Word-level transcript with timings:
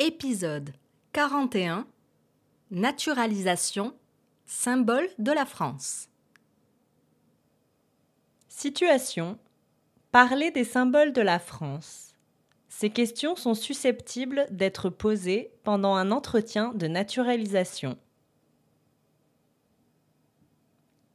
Épisode 0.00 0.74
41 1.12 1.84
Naturalisation, 2.70 3.96
symbole 4.46 5.08
de 5.18 5.32
la 5.32 5.44
France. 5.44 6.08
Situation 8.48 9.40
Parler 10.12 10.52
des 10.52 10.62
symboles 10.62 11.12
de 11.12 11.20
la 11.20 11.40
France. 11.40 12.14
Ces 12.68 12.90
questions 12.90 13.34
sont 13.34 13.54
susceptibles 13.54 14.46
d'être 14.52 14.88
posées 14.88 15.50
pendant 15.64 15.96
un 15.96 16.12
entretien 16.12 16.72
de 16.74 16.86
naturalisation. 16.86 17.98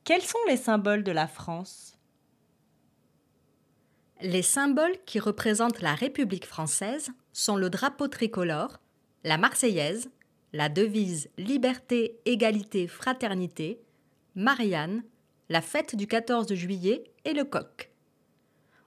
Quels 0.04 0.24
sont 0.24 0.44
les 0.50 0.58
symboles 0.58 1.06
de 1.06 1.14
la 1.14 1.28
France? 1.28 1.98
Les 4.24 4.42
symboles 4.42 4.96
qui 5.06 5.20
représentent 5.20 5.82
la 5.82 5.96
République 5.96 6.46
française 6.46 7.12
sont 7.34 7.58
le 7.58 7.70
drapeau 7.70 8.08
tricolore, 8.08 8.80
la 9.26 9.38
Marseillaise, 9.38 10.10
la 10.54 10.70
devise 10.70 11.30
Liberté, 11.38 12.22
Égalité, 12.24 12.88
Fraternité, 12.88 13.82
Marianne, 14.36 15.04
la 15.50 15.60
fête 15.62 15.98
du 15.98 16.08
14 16.08 16.54
juillet 16.54 17.04
et 17.26 17.34
le 17.34 17.44
coq. 17.44 17.92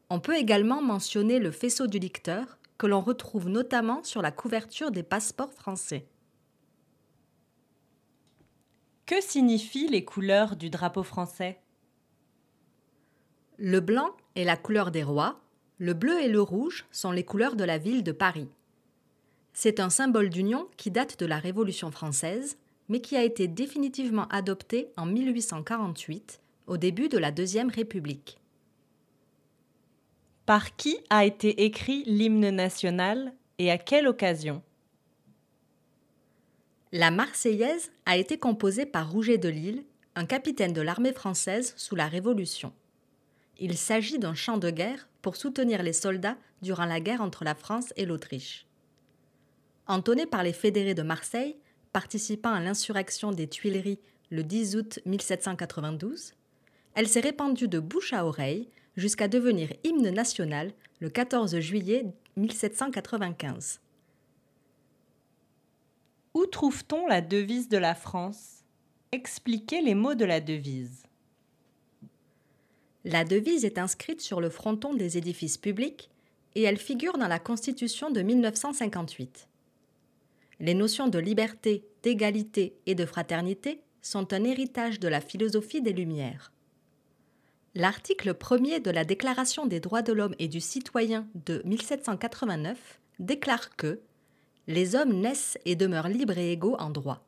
On 0.08 0.20
peut 0.20 0.36
également 0.36 0.80
mentionner 0.80 1.38
le 1.38 1.50
faisceau 1.50 1.86
du 1.86 1.98
licteur 1.98 2.56
que 2.78 2.86
l'on 2.86 3.02
retrouve 3.02 3.50
notamment 3.50 4.02
sur 4.04 4.22
la 4.22 4.32
couverture 4.32 4.90
des 4.90 5.02
passeports 5.02 5.52
français. 5.52 6.06
Que 9.04 9.20
signifient 9.20 9.88
les 9.88 10.06
couleurs 10.06 10.56
du 10.56 10.70
drapeau 10.70 11.02
français? 11.02 11.60
Le 13.58 13.80
blanc 13.80 14.16
est 14.36 14.44
la 14.44 14.56
couleur 14.56 14.92
des 14.92 15.02
rois, 15.02 15.40
le 15.78 15.94
bleu 15.94 16.20
et 16.20 16.28
le 16.28 16.40
rouge 16.40 16.86
sont 16.92 17.10
les 17.10 17.24
couleurs 17.24 17.56
de 17.56 17.64
la 17.64 17.78
ville 17.78 18.04
de 18.04 18.12
Paris. 18.12 18.48
C'est 19.52 19.80
un 19.80 19.90
symbole 19.90 20.28
d'union 20.28 20.68
qui 20.76 20.90
date 20.90 21.18
de 21.18 21.26
la 21.26 21.38
Révolution 21.38 21.90
française, 21.90 22.58
mais 22.88 23.00
qui 23.00 23.16
a 23.16 23.24
été 23.24 23.48
définitivement 23.48 24.28
adopté 24.28 24.88
en 24.96 25.06
1848, 25.06 26.40
au 26.66 26.76
début 26.76 27.08
de 27.08 27.18
la 27.18 27.32
Deuxième 27.32 27.70
République. 27.70 28.38
Par 30.44 30.76
qui 30.76 30.98
a 31.10 31.24
été 31.24 31.64
écrit 31.64 32.04
l'hymne 32.04 32.50
national 32.50 33.32
et 33.58 33.70
à 33.70 33.78
quelle 33.78 34.06
occasion? 34.06 34.62
La 36.92 37.10
Marseillaise 37.10 37.90
a 38.04 38.16
été 38.16 38.38
composée 38.38 38.86
par 38.86 39.10
Rouget 39.10 39.38
de 39.38 39.48
Lille, 39.48 39.84
un 40.14 40.24
capitaine 40.24 40.72
de 40.72 40.80
l'armée 40.80 41.12
française 41.12 41.74
sous 41.76 41.96
la 41.96 42.06
Révolution. 42.06 42.72
Il 43.58 43.78
s'agit 43.78 44.18
d'un 44.18 44.34
chant 44.34 44.58
de 44.58 44.70
guerre 44.70 45.08
pour 45.22 45.36
soutenir 45.36 45.82
les 45.82 45.92
soldats 45.92 46.36
durant 46.62 46.84
la 46.84 47.00
guerre 47.00 47.22
entre 47.22 47.44
la 47.44 47.54
France 47.54 47.92
et 47.96 48.04
l'Autriche. 48.04 48.66
Entonnée 49.86 50.26
par 50.26 50.42
les 50.42 50.52
fédérés 50.52 50.94
de 50.94 51.02
Marseille, 51.02 51.56
participant 51.92 52.52
à 52.52 52.60
l'insurrection 52.60 53.32
des 53.32 53.48
Tuileries 53.48 54.00
le 54.30 54.42
10 54.42 54.76
août 54.76 54.98
1792, 55.06 56.34
elle 56.94 57.08
s'est 57.08 57.20
répandue 57.20 57.68
de 57.68 57.78
bouche 57.78 58.12
à 58.12 58.26
oreille 58.26 58.68
jusqu'à 58.96 59.28
devenir 59.28 59.70
hymne 59.84 60.10
national 60.10 60.72
le 61.00 61.08
14 61.08 61.58
juillet 61.60 62.06
1795. 62.36 63.80
Où 66.34 66.44
trouve-t-on 66.46 67.06
la 67.06 67.22
devise 67.22 67.68
de 67.68 67.78
la 67.78 67.94
France? 67.94 68.64
Expliquez 69.12 69.80
les 69.80 69.94
mots 69.94 70.14
de 70.14 70.24
la 70.26 70.40
devise. 70.40 71.05
La 73.08 73.24
devise 73.24 73.64
est 73.64 73.78
inscrite 73.78 74.20
sur 74.20 74.40
le 74.40 74.50
fronton 74.50 74.92
des 74.92 75.16
édifices 75.16 75.58
publics 75.58 76.10
et 76.56 76.62
elle 76.62 76.76
figure 76.76 77.18
dans 77.18 77.28
la 77.28 77.38
Constitution 77.38 78.10
de 78.10 78.20
1958. 78.20 79.48
Les 80.58 80.74
notions 80.74 81.06
de 81.06 81.20
liberté, 81.20 81.84
d'égalité 82.02 82.74
et 82.84 82.96
de 82.96 83.06
fraternité 83.06 83.80
sont 84.02 84.32
un 84.32 84.42
héritage 84.42 84.98
de 84.98 85.06
la 85.06 85.20
philosophie 85.20 85.82
des 85.82 85.92
Lumières. 85.92 86.50
L'article 87.76 88.34
1er 88.34 88.82
de 88.82 88.90
la 88.90 89.04
Déclaration 89.04 89.66
des 89.66 89.78
droits 89.78 90.02
de 90.02 90.12
l'homme 90.12 90.34
et 90.40 90.48
du 90.48 90.60
citoyen 90.60 91.28
de 91.46 91.62
1789 91.64 92.98
déclare 93.20 93.76
que 93.76 94.00
les 94.66 94.96
hommes 94.96 95.20
naissent 95.20 95.58
et 95.64 95.76
demeurent 95.76 96.08
libres 96.08 96.38
et 96.38 96.50
égaux 96.50 96.74
en 96.80 96.90
droit. 96.90 97.24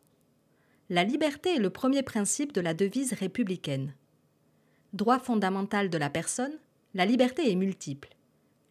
La 0.91 1.05
liberté 1.05 1.55
est 1.55 1.61
le 1.61 1.71
premier 1.71 2.03
principe 2.03 2.53
de 2.53 2.61
la 2.61 2.75
devise 2.75 3.13
républicaine. 3.13 3.95
Droit 4.95 5.19
fondamental 5.19 5.91
de 5.91 5.99
la 5.99 6.09
personne, 6.09 6.59
la 6.95 7.05
liberté 7.05 7.51
est 7.51 7.57
multiple. 7.57 8.09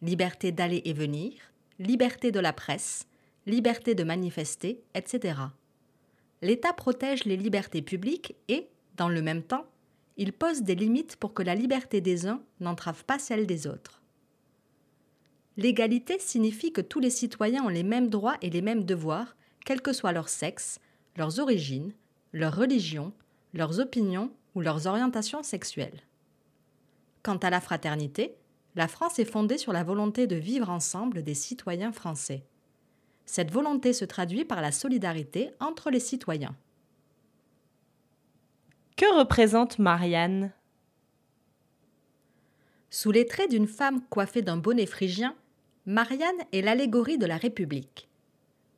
Liberté 0.02 0.50
d'aller 0.50 0.82
et 0.84 0.92
venir, 0.92 1.32
liberté 1.78 2.32
de 2.32 2.40
la 2.40 2.52
presse, 2.52 3.06
liberté 3.46 3.94
de 3.94 4.02
manifester, 4.02 4.82
etc. 4.94 5.38
L'État 6.42 6.72
protège 6.72 7.24
les 7.24 7.36
libertés 7.36 7.82
publiques 7.82 8.34
et, 8.48 8.68
dans 8.96 9.08
le 9.08 9.22
même 9.22 9.44
temps, 9.44 9.66
il 10.16 10.32
pose 10.32 10.62
des 10.62 10.74
limites 10.74 11.14
pour 11.16 11.34
que 11.34 11.42
la 11.42 11.54
liberté 11.54 12.00
des 12.00 12.26
uns 12.26 12.42
n'entrave 12.58 13.04
pas 13.04 13.20
celle 13.20 13.46
des 13.46 13.68
autres. 13.68 14.02
L'égalité 15.56 16.18
signifie 16.18 16.72
que 16.72 16.80
tous 16.80 16.98
les 16.98 17.10
citoyens 17.10 17.64
ont 17.64 17.68
les 17.68 17.84
mêmes 17.84 18.08
droits 18.08 18.36
et 18.42 18.50
les 18.50 18.62
mêmes 18.62 18.84
devoirs, 18.84 19.36
quel 19.64 19.80
que 19.80 19.92
soit 19.92 20.12
leur 20.12 20.28
sexe, 20.28 20.80
leurs 21.16 21.38
origines, 21.38 21.92
leur 22.32 22.56
religion, 22.56 23.12
leurs 23.54 23.78
opinions 23.78 24.32
ou 24.56 24.60
leurs 24.60 24.88
orientations 24.88 25.44
sexuelles. 25.44 26.02
Quant 27.28 27.36
à 27.36 27.50
la 27.50 27.60
fraternité, 27.60 28.38
la 28.74 28.88
France 28.88 29.18
est 29.18 29.30
fondée 29.30 29.58
sur 29.58 29.74
la 29.74 29.84
volonté 29.84 30.26
de 30.26 30.36
vivre 30.36 30.70
ensemble 30.70 31.22
des 31.22 31.34
citoyens 31.34 31.92
français. 31.92 32.42
Cette 33.26 33.50
volonté 33.50 33.92
se 33.92 34.06
traduit 34.06 34.46
par 34.46 34.62
la 34.62 34.72
solidarité 34.72 35.50
entre 35.60 35.90
les 35.90 36.00
citoyens. 36.00 36.56
Que 38.96 39.18
représente 39.18 39.78
Marianne? 39.78 40.54
Sous 42.88 43.10
les 43.10 43.26
traits 43.26 43.50
d'une 43.50 43.68
femme 43.68 44.00
coiffée 44.08 44.40
d'un 44.40 44.56
bonnet 44.56 44.86
phrygien, 44.86 45.36
Marianne 45.84 46.46
est 46.54 46.62
l'allégorie 46.62 47.18
de 47.18 47.26
la 47.26 47.36
République. 47.36 48.08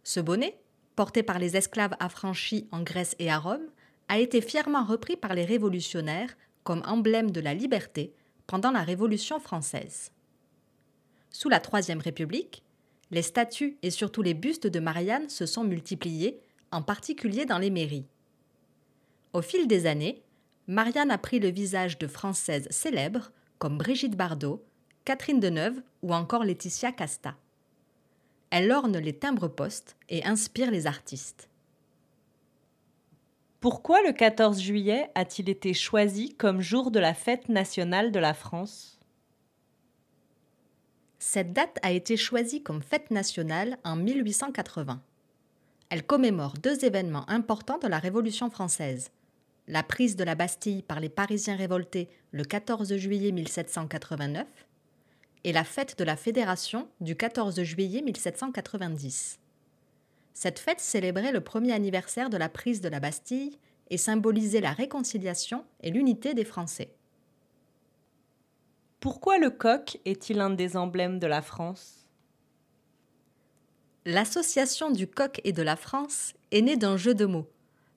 Ce 0.03 0.19
bonnet, 0.19 0.59
porté 0.97 1.23
par 1.23 1.39
les 1.39 1.57
esclaves 1.57 1.95
affranchis 2.01 2.67
en 2.73 2.83
Grèce 2.83 3.15
et 3.21 3.31
à 3.31 3.39
Rome, 3.39 3.69
a 4.09 4.19
été 4.19 4.41
fièrement 4.41 4.83
repris 4.83 5.17
par 5.17 5.35
les 5.35 5.45
révolutionnaires 5.45 6.37
comme 6.65 6.83
emblème 6.85 7.31
de 7.31 7.41
la 7.41 7.55
liberté 7.55 8.13
pendant 8.51 8.73
la 8.73 8.83
Révolution 8.83 9.39
française. 9.39 10.11
Sous 11.31 11.49
la 11.49 11.61
Troisième 11.61 12.01
République, 12.01 12.65
les 13.13 13.23
statues 13.23 13.79
et 13.85 13.93
surtout 13.93 14.23
les 14.23 14.35
bustes 14.35 14.67
de 14.67 14.81
Marianne 14.81 15.29
se 15.29 15.47
sont 15.47 15.63
multipliés, 15.63 16.41
en 16.73 16.83
particulier 16.83 17.45
dans 17.45 17.59
les 17.59 17.71
mairies. 17.71 18.09
Au 19.35 19.41
fil 19.41 19.69
des 19.69 19.87
années, 19.87 20.25
Marianne 20.67 21.13
a 21.13 21.19
pris 21.19 21.39
le 21.39 21.47
visage 21.47 21.97
de 21.99 22.09
Françaises 22.09 22.67
célèbres 22.71 23.31
comme 23.61 23.79
Brigitte 23.79 24.17
Bardot, 24.17 24.65
Catherine 25.05 25.39
Deneuve 25.39 25.81
ou 26.03 26.13
encore 26.13 26.43
Laetitia 26.43 26.91
Casta. 26.91 27.37
Elle 28.51 28.73
orne 28.73 28.99
les 28.99 29.17
timbres-poste 29.17 29.95
et 30.09 30.25
inspire 30.25 30.73
les 30.73 30.89
artistes. 30.89 31.49
Pourquoi 33.61 34.01
le 34.01 34.13
14 34.13 34.59
juillet 34.59 35.11
a-t-il 35.15 35.51
été 35.51 35.75
choisi 35.75 36.31
comme 36.31 36.63
jour 36.63 36.91
de 36.91 36.99
la 36.99 37.13
fête 37.13 37.51
nationale 37.51 38.11
de 38.11 38.19
la 38.19 38.33
France? 38.33 38.99
Cette 41.19 41.53
date 41.53 41.79
a 41.83 41.91
été 41.91 42.17
choisie 42.17 42.63
comme 42.63 42.83
fête 42.83 43.11
nationale 43.11 43.77
en 43.85 43.97
1880. 43.97 45.03
Elle 45.91 46.07
commémore 46.07 46.55
deux 46.55 46.87
événements 46.87 47.29
importants 47.29 47.77
de 47.77 47.87
la 47.87 47.99
Révolution 47.99 48.49
française. 48.49 49.11
La 49.69 49.83
prise 49.83 50.17
de 50.17 50.25
la 50.25 50.35
Bastille 50.35 50.81
par 50.81 50.99
les 50.99 51.11
Parisiens 51.11 51.57
révoltés 51.57 52.09
le 52.33 52.45
14 52.45 52.97
juillet 52.97 53.31
1789 53.31 54.47
et 55.45 55.53
la 55.53 55.65
fête 55.65 55.99
de 55.99 56.05
la 56.05 56.17
Fédération 56.17 56.89
du 57.03 57.15
14 57.15 57.63
juillet 57.63 58.01
1790. 58.01 59.39
Cette 60.43 60.59
fête 60.59 60.81
célébrait 60.81 61.33
le 61.33 61.43
premier 61.43 61.73
anniversaire 61.73 62.31
de 62.31 62.39
la 62.39 62.49
prise 62.49 62.81
de 62.81 62.89
la 62.89 62.99
Bastille 62.99 63.59
et 63.91 63.99
symbolisait 63.99 64.63
la 64.63 64.73
réconciliation 64.73 65.67
et 65.83 65.91
l'unité 65.91 66.33
des 66.33 66.47
Français. 66.47 66.95
Pourquoi 69.01 69.37
le 69.37 69.51
coq 69.51 69.99
est-il 70.07 70.41
un 70.41 70.49
des 70.49 70.79
emblèmes 70.79 71.19
de 71.19 71.27
la 71.27 71.43
France? 71.43 72.09
L'association 74.07 74.91
du 74.91 75.07
coq 75.07 75.43
et 75.45 75.53
de 75.53 75.63
la 75.63 75.77
France 75.77 76.33
est 76.53 76.63
née 76.63 76.79
d'un 76.79 76.97
jeu 76.97 77.15
de 77.15 77.27
mots. 77.27 77.51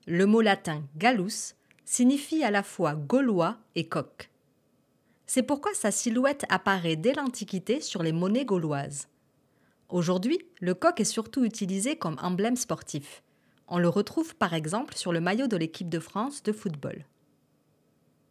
Le 0.05 0.25
mot 0.25 0.41
latin 0.41 0.83
gallus 0.97 1.55
signifie 1.85 2.43
à 2.43 2.51
la 2.51 2.63
fois 2.63 2.95
gaulois 2.95 3.57
et 3.75 3.87
coq. 3.87 4.29
C'est 5.27 5.43
pourquoi 5.43 5.73
sa 5.73 5.91
silhouette 5.91 6.43
apparaît 6.49 6.97
dès 6.97 7.13
l'Antiquité 7.13 7.79
sur 7.79 8.03
les 8.03 8.11
monnaies 8.11 8.43
gauloises. 8.43 9.07
Aujourd'hui, 9.89 10.39
le 10.59 10.73
coq 10.73 10.99
est 10.99 11.03
surtout 11.03 11.45
utilisé 11.45 11.97
comme 11.97 12.17
emblème 12.21 12.55
sportif. 12.55 13.23
On 13.67 13.77
le 13.79 13.89
retrouve 13.89 14.35
par 14.35 14.53
exemple 14.53 14.95
sur 14.95 15.13
le 15.13 15.21
maillot 15.21 15.47
de 15.47 15.57
l'équipe 15.57 15.89
de 15.89 15.99
France 15.99 16.43
de 16.43 16.51
football. 16.51 17.05